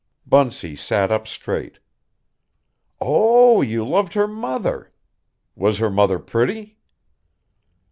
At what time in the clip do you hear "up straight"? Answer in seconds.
1.11-1.77